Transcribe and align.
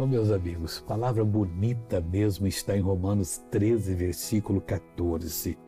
Oh, 0.00 0.06
meus 0.06 0.30
amigos, 0.30 0.78
palavra 0.78 1.24
bonita 1.24 2.00
mesmo 2.00 2.46
está 2.46 2.76
em 2.76 2.80
Romanos 2.80 3.38
13, 3.50 3.96
versículo 3.96 4.60
14. 4.60 5.58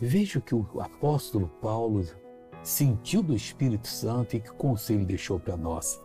Veja 0.00 0.38
o 0.38 0.42
que 0.42 0.54
o 0.54 0.80
apóstolo 0.80 1.48
Paulo 1.60 2.02
sentiu 2.62 3.22
do 3.22 3.36
Espírito 3.36 3.86
Santo 3.86 4.36
e 4.36 4.40
que 4.40 4.50
conselho 4.54 5.04
deixou 5.04 5.38
para 5.38 5.54
nós. 5.54 6.00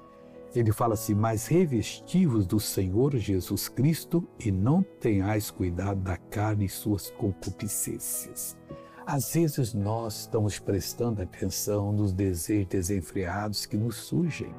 Ele 0.54 0.74
fala 0.74 0.96
assim: 0.96 1.14
Mas 1.14 1.48
revestivos 1.48 2.46
do 2.46 2.60
Senhor 2.60 3.16
Jesus 3.16 3.70
Cristo 3.70 4.28
e 4.38 4.52
não 4.52 4.84
tenhais 4.84 5.50
cuidado 5.50 6.02
da 6.02 6.18
carne 6.18 6.66
e 6.66 6.70
suas 6.70 7.10
concupiscências. 7.12 8.58
Às 9.06 9.34
vezes 9.34 9.74
nós 9.74 10.20
estamos 10.20 10.60
prestando 10.60 11.22
atenção 11.22 11.94
nos 11.94 12.12
desejos 12.12 12.68
desenfreados 12.68 13.66
que 13.66 13.78
nos 13.78 13.96
surgem. 13.96 14.54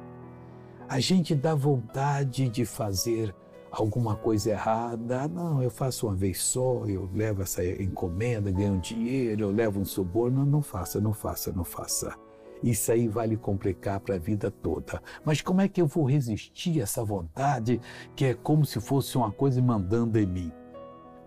A 0.91 0.99
gente 0.99 1.33
dá 1.33 1.55
vontade 1.55 2.49
de 2.49 2.65
fazer 2.65 3.33
alguma 3.71 4.13
coisa 4.13 4.49
errada. 4.49 5.25
Não, 5.25 5.63
eu 5.63 5.71
faço 5.71 6.05
uma 6.05 6.13
vez 6.13 6.43
só, 6.43 6.85
eu 6.85 7.09
levo 7.13 7.41
essa 7.43 7.63
encomenda, 7.63 8.51
ganho 8.51 8.77
dinheiro, 8.77 9.43
eu 9.43 9.51
levo 9.51 9.79
um 9.79 9.85
suborno. 9.85 10.39
Não, 10.39 10.45
não 10.45 10.61
faça, 10.61 10.99
não 10.99 11.13
faça, 11.13 11.49
não 11.53 11.63
faça. 11.63 12.13
Isso 12.61 12.91
aí 12.91 13.07
vai 13.07 13.27
lhe 13.27 13.37
complicar 13.37 14.01
para 14.01 14.15
a 14.15 14.19
vida 14.19 14.51
toda. 14.51 15.01
Mas 15.23 15.41
como 15.41 15.61
é 15.61 15.69
que 15.69 15.81
eu 15.81 15.87
vou 15.87 16.03
resistir 16.03 16.81
a 16.81 16.83
essa 16.83 17.05
vontade 17.05 17.79
que 18.13 18.25
é 18.25 18.33
como 18.33 18.65
se 18.65 18.81
fosse 18.81 19.15
uma 19.15 19.31
coisa 19.31 19.61
mandando 19.61 20.19
em 20.19 20.25
mim? 20.25 20.51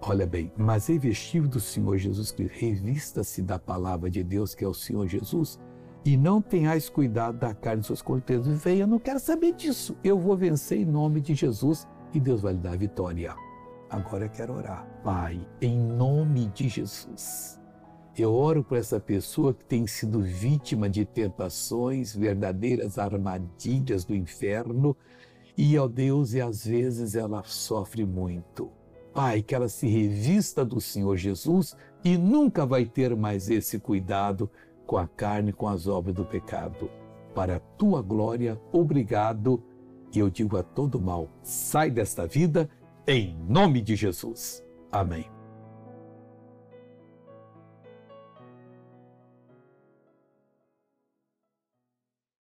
Olha 0.02 0.26
bem, 0.26 0.52
mas 0.58 0.88
revestido 0.88 1.48
do 1.48 1.58
Senhor 1.58 1.96
Jesus 1.96 2.30
Cristo, 2.30 2.54
revista-se 2.54 3.40
da 3.40 3.58
palavra 3.58 4.10
de 4.10 4.22
Deus, 4.22 4.54
que 4.54 4.62
é 4.62 4.68
o 4.68 4.74
Senhor 4.74 5.08
Jesus, 5.08 5.58
e 6.04 6.16
não 6.16 6.42
tenhais 6.42 6.88
cuidado 6.88 7.38
da 7.38 7.54
carne 7.54 7.80
de 7.80 7.86
suas 7.86 8.02
cortezas. 8.02 8.62
Venha, 8.62 8.82
eu 8.82 8.86
não 8.86 8.98
quero 8.98 9.18
saber 9.18 9.52
disso. 9.52 9.96
Eu 10.04 10.18
vou 10.18 10.36
vencer 10.36 10.78
em 10.78 10.84
nome 10.84 11.20
de 11.20 11.34
Jesus 11.34 11.88
e 12.12 12.20
Deus 12.20 12.42
vai 12.42 12.52
lhe 12.52 12.58
dar 12.58 12.72
a 12.72 12.76
vitória. 12.76 13.34
Agora 13.88 14.26
eu 14.26 14.30
quero 14.30 14.54
orar. 14.54 14.86
Pai, 15.02 15.46
em 15.60 15.78
nome 15.78 16.46
de 16.46 16.68
Jesus. 16.68 17.60
Eu 18.16 18.32
oro 18.32 18.62
por 18.62 18.78
essa 18.78 19.00
pessoa 19.00 19.52
que 19.52 19.64
tem 19.64 19.86
sido 19.86 20.20
vítima 20.20 20.88
de 20.88 21.04
tentações, 21.04 22.14
verdadeiras 22.14 22.98
armadilhas 22.98 24.04
do 24.04 24.14
inferno, 24.14 24.96
e, 25.56 25.78
ó 25.78 25.88
Deus, 25.88 26.32
e 26.34 26.40
às 26.40 26.64
vezes 26.64 27.14
ela 27.14 27.42
sofre 27.44 28.04
muito. 28.04 28.70
Pai, 29.12 29.42
que 29.42 29.54
ela 29.54 29.68
se 29.68 29.86
revista 29.86 30.64
do 30.64 30.80
Senhor 30.80 31.16
Jesus 31.16 31.76
e 32.04 32.18
nunca 32.18 32.66
vai 32.66 32.84
ter 32.84 33.14
mais 33.16 33.48
esse 33.48 33.78
cuidado 33.78 34.50
com 34.86 34.96
a 34.96 35.06
carne, 35.06 35.52
com 35.52 35.68
as 35.68 35.86
obras 35.86 36.14
do 36.14 36.24
pecado. 36.24 36.90
Para 37.34 37.56
a 37.56 37.60
tua 37.60 38.00
glória, 38.02 38.60
obrigado. 38.72 39.62
E 40.14 40.18
eu 40.18 40.30
digo 40.30 40.56
a 40.56 40.62
todo 40.62 41.00
mal: 41.00 41.28
sai 41.42 41.90
desta 41.90 42.26
vida 42.26 42.68
em 43.06 43.36
nome 43.48 43.80
de 43.80 43.96
Jesus. 43.96 44.64
Amém. 44.90 45.43